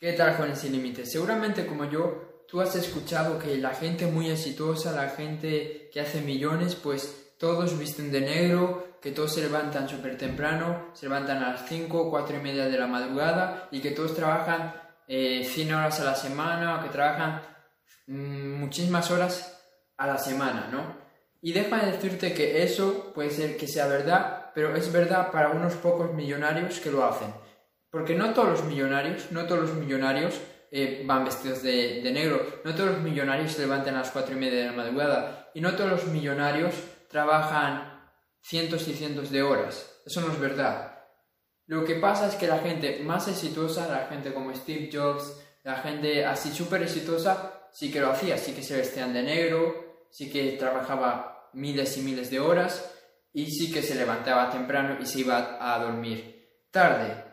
[0.00, 1.12] ¿Qué tal, jóvenes sin límites?
[1.12, 6.22] Seguramente como yo, tú has escuchado que la gente muy exitosa, la gente que hace
[6.22, 11.52] millones, pues todos visten de negro, que todos se levantan súper temprano, se levantan a
[11.52, 14.72] las 5, 4 y media de la madrugada y que todos trabajan
[15.06, 17.42] eh, 100 horas a la semana, que trabajan
[18.06, 19.62] mmm, muchísimas horas
[19.98, 20.96] a la semana, ¿no?
[21.42, 25.74] Y déjame decirte que eso puede ser que sea verdad, pero es verdad para unos
[25.74, 27.28] pocos millonarios que lo hacen.
[27.90, 32.74] Porque no todos los millonarios, no todos los millonarios eh, van vestidos de, negro, no
[32.74, 35.74] todos los millonarios se levantan a las cuatro y media de la madrugada y no
[35.74, 36.74] todos los millonarios
[37.08, 38.08] trabajan
[38.40, 40.00] cientos y cientos de horas.
[40.06, 40.98] Eso no es verdad.
[41.66, 45.76] Lo que pasa es que la gente más exitosa, la gente como Steve Jobs, la
[45.76, 50.30] gente así súper exitosa, sí que lo hacía, sí que se vestían de negro, sí
[50.30, 52.92] que trabajaba miles y miles de horas
[53.32, 57.29] y sí que se levantaba temprano y se iba a dormir tarde.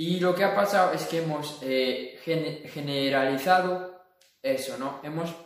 [0.00, 4.00] Y lo que ha pasado es que hemos eh, generalizado
[4.42, 4.98] eso, ¿no?
[5.02, 5.36] Hemos,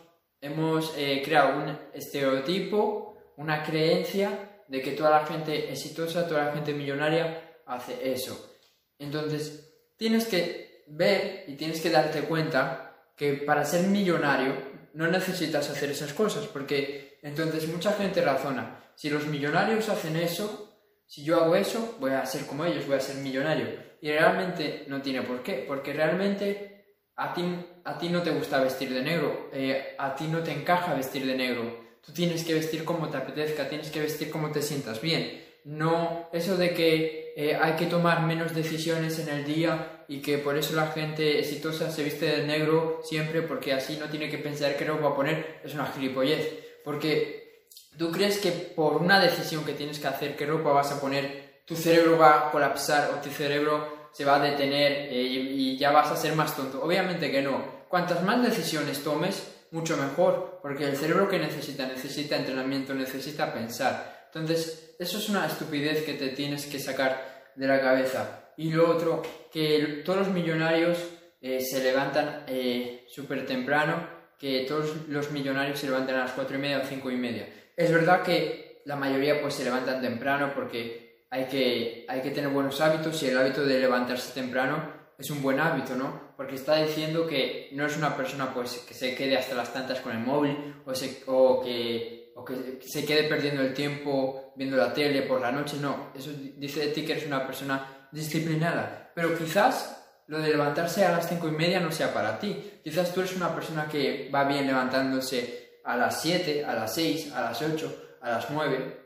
[0.41, 6.53] hemos eh, creado un estereotipo, una creencia de que toda la gente exitosa, toda la
[6.53, 8.55] gente millonaria hace eso.
[8.97, 14.55] Entonces, tienes que ver y tienes que darte cuenta que para ser millonario
[14.93, 20.79] no necesitas hacer esas cosas, porque entonces mucha gente razona, si los millonarios hacen eso,
[21.07, 23.94] si yo hago eso, voy a ser como ellos, voy a ser millonario.
[24.05, 27.43] Y realmente no tiene por qué, porque realmente a ti,
[27.85, 31.25] a ti no te gusta vestir de negro, eh, a ti no te encaja vestir
[31.25, 31.97] de negro.
[32.05, 35.43] Tú tienes que vestir como te apetezca, tienes que vestir como te sientas bien.
[35.65, 40.37] No eso de que eh, hay que tomar menos decisiones en el día y que
[40.37, 44.37] por eso la gente exitosa se viste de negro siempre porque así no tiene que
[44.37, 46.47] pensar qué ropa poner, es una gilipollez.
[46.85, 51.01] Porque tú crees que por una decisión que tienes que hacer, qué ropa vas a
[51.01, 55.77] poner, tu cerebro va a colapsar o tu cerebro se va a detener eh, y,
[55.77, 56.83] ya vas a ser más tonto.
[56.83, 57.85] Obviamente que no.
[57.89, 64.29] Cuantas más decisiones tomes, mucho mejor, porque el cerebro que necesita, necesita entrenamiento, necesita pensar.
[64.33, 68.53] Entonces, eso es una estupidez que te tienes que sacar de la cabeza.
[68.57, 69.23] Y lo otro,
[69.53, 70.99] que todos los millonarios
[71.41, 74.09] eh, se levantan eh, súper temprano,
[74.39, 77.49] que todos los millonarios se levantan a las cuatro y media o cinco y media.
[77.77, 81.04] Es verdad que la mayoría pues se levantan temprano porque
[81.35, 85.43] hay que, hay que tener buenos hábitos y el hábito de levantarse temprano es un
[85.43, 86.33] buen hábito, ¿no?
[86.37, 89.99] Porque está diciendo que no es una persona pues que se quede hasta las tantas
[89.99, 94.95] con el móvil o, se, que, o que se quede perdiendo el tiempo viendo la
[94.95, 96.13] tele por la noche, no.
[96.15, 99.11] Eso dice de ti que eres una persona disciplinada.
[99.13, 102.79] Pero quizás lo de levantarse a las cinco y media no sea para ti.
[102.85, 107.33] Quizás tú eres una persona que va bien levantándose a las 7, a las 6,
[107.33, 109.04] a las 8, a las 9,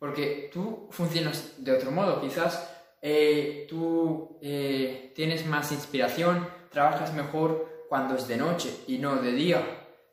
[0.00, 2.68] porque tú funcionas de otro modo, quizás
[3.02, 9.32] eh, tú eh, tienes más inspiración, trabajas mejor cuando es de noche y no de
[9.32, 9.62] día.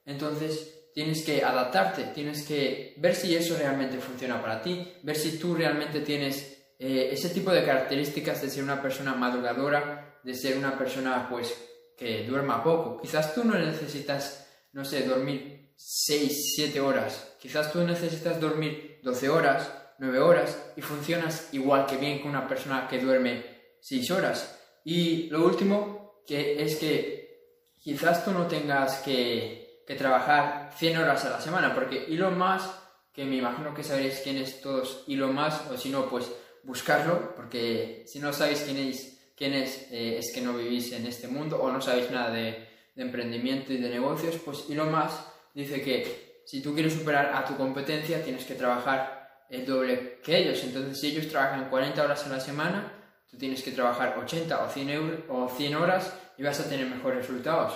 [0.05, 5.39] Entonces tienes que adaptarte, tienes que ver si eso realmente funciona para ti, ver si
[5.39, 10.57] tú realmente tienes eh, ese tipo de características de ser una persona madrugadora, de ser
[10.57, 11.55] una persona pues
[11.95, 12.99] que duerma poco.
[13.01, 17.35] Quizás tú no necesitas, no sé, dormir 6, 7 horas.
[17.39, 22.47] Quizás tú necesitas dormir 12 horas, 9 horas y funcionas igual que bien que una
[22.47, 23.45] persona que duerme
[23.79, 24.59] 6 horas.
[24.83, 31.23] Y lo último que es que quizás tú no tengas que, que trabajar 100 horas
[31.25, 32.69] a la semana, porque Elon Musk,
[33.13, 36.29] que me imagino que sabréis quién es todos Elon Musk, o si no, pues
[36.63, 41.07] buscarlo, porque si no sabéis quién es, quién es, eh, es que no vivís en
[41.07, 42.67] este mundo o no sabéis nada de,
[42.97, 45.19] emprendimiento y de negocios, pues Elon Musk
[45.61, 50.37] dice que si tú quieres superar a tu competencia, tienes que trabajar el doble que
[50.37, 50.63] ellos.
[50.63, 52.93] Entonces, si ellos trabajan 40 horas a la semana,
[53.29, 57.27] tú tienes que trabajar 80 o 100, o 100 horas y vas a tener mejores
[57.27, 57.73] resultados.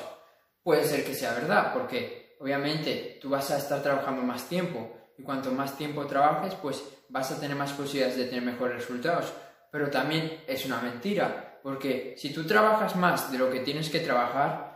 [0.61, 5.23] Puede ser que sea verdad, porque obviamente tú vas a estar trabajando más tiempo y
[5.23, 9.33] cuanto más tiempo trabajes, pues vas a tener más posibilidades de tener mejores resultados.
[9.71, 14.01] Pero también es una mentira, porque si tú trabajas más de lo que tienes que
[14.01, 14.70] trabajar,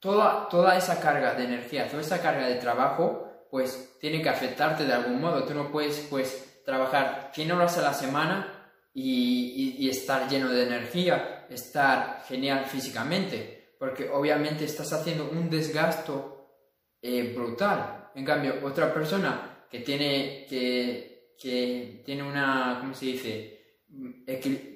[0.00, 4.84] toda, toda esa carga de energía, toda esa carga de trabajo, pues tiene que afectarte
[4.84, 5.44] de algún modo.
[5.44, 11.46] Tú no puedes, pues, trabajar 100 horas a la semana y, estar lleno de energía,
[11.48, 16.50] estar genial físicamente, porque obviamente estás haciendo un desgasto
[17.00, 18.10] eh, brutal.
[18.14, 23.54] En cambio, otra persona que tiene, que, que tiene una, ¿cómo se dice?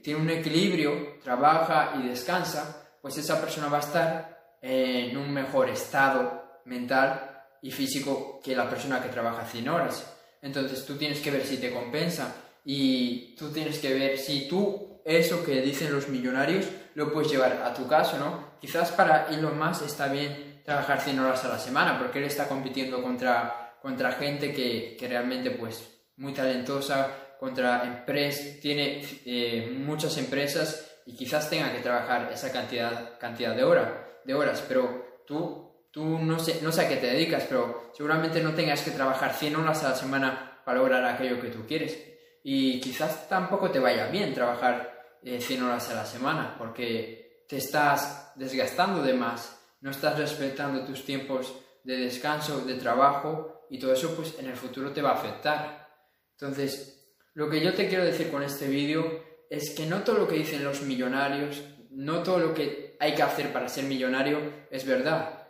[0.02, 4.31] tiene un equilibrio, trabaja y descansa, pues esa persona va a estar
[4.62, 10.16] en un mejor estado mental y físico que la persona que trabaja 100 horas.
[10.40, 15.00] Entonces tú tienes que ver si te compensa y tú tienes que ver si tú
[15.04, 18.52] eso que dicen los millonarios lo puedes llevar a tu caso, ¿no?
[18.60, 22.46] Quizás para Elon Musk está bien trabajar 100 horas a la semana porque él está
[22.46, 27.10] compitiendo contra, contra gente que, que realmente pues muy talentosa,
[27.40, 33.64] contra empresas, tiene eh, muchas empresas y quizás tenga que trabajar esa cantidad, cantidad de,
[33.64, 37.90] hora, de horas, pero tú, tú no, sé, no sé a qué te dedicas, pero
[37.94, 41.66] seguramente no tengas que trabajar 100 horas a la semana para lograr aquello que tú
[41.66, 41.98] quieres.
[42.44, 47.56] Y quizás tampoco te vaya bien trabajar 100 eh, horas a la semana, porque te
[47.56, 53.92] estás desgastando de más, no estás respetando tus tiempos de descanso, de trabajo, y todo
[53.92, 55.88] eso pues en el futuro te va a afectar.
[56.32, 60.28] Entonces, lo que yo te quiero decir con este vídeo es que no todo lo
[60.28, 64.38] que dicen los millonarios, no todo lo que hay que hacer para ser millonario
[64.70, 65.46] es verdad.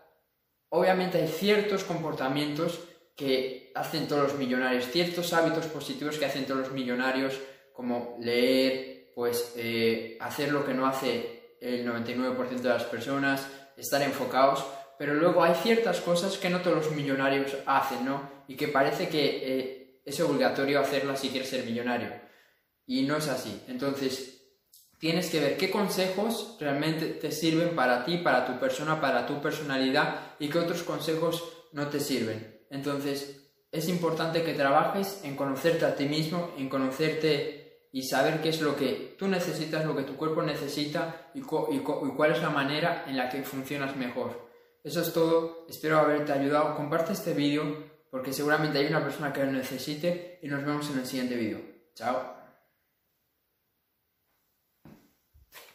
[0.71, 2.81] Obviamente hay ciertos comportamientos
[3.15, 7.39] que hacen todos los millonarios, ciertos hábitos positivos que hacen todos los millonarios,
[7.73, 13.47] como leer, pues eh, hacer lo que no hace el 99% de las personas,
[13.77, 14.67] estar enfocados,
[14.99, 18.29] pero luego hay ciertas cosas que no todos los millonarios hacen, ¿no?
[18.49, 22.32] Y que parece que eh, es obligatorio hacerlas si quieres ser millonario.
[22.87, 23.63] Y no es así.
[23.69, 24.43] Entonces,
[24.99, 29.41] tienes que ver qué consejos realmente te sirven para ti, para tu persona, para tu
[29.41, 31.43] personalidad y qué otros consejos
[31.73, 32.61] no te sirven.
[32.71, 33.43] Entonces,
[33.73, 38.61] es importante que trabajes en conocerte a ti mismo, en conocerte y saber qué es
[38.61, 43.17] lo que tú necesitas, lo que tu cuerpo necesita y, cuál es la manera en
[43.17, 44.51] la que funcionas mejor.
[44.85, 46.75] Eso es todo, espero haberte ayudado.
[46.75, 50.99] Comparte este vídeo porque seguramente hay una persona que lo necesite y nos vemos en
[50.99, 51.61] el siguiente vídeo.
[51.95, 52.42] Chao.